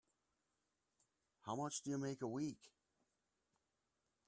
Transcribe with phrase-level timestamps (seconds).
[1.45, 2.57] How much do you make a week?